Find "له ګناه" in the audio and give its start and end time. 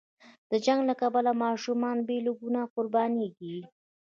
2.25-2.69